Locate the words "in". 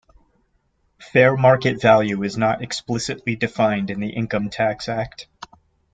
3.91-3.99